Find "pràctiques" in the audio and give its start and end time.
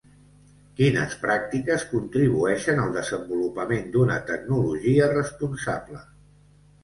1.25-1.83